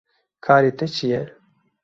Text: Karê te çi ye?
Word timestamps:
Karê 0.45 0.71
te 0.77 0.87
çi 0.95 1.07
ye? 1.11 1.21